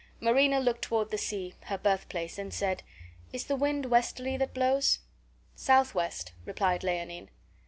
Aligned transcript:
Marina 0.19 0.59
looked 0.59 0.81
toward 0.81 1.11
the 1.11 1.17
sea, 1.19 1.53
her 1.65 1.77
birthplace, 1.77 2.39
and 2.39 2.51
said, 2.55 2.81
"Is 3.31 3.43
the 3.45 3.55
wind 3.55 3.85
westerly 3.85 4.35
that 4.37 4.51
blows?" 4.51 4.97
"Southwest," 5.55 6.33
replied 6.43 6.83
Leonine. 6.83 7.29